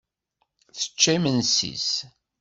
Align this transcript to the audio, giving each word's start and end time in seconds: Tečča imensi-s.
Tečča 0.77 1.11
imensi-s. 1.15 1.89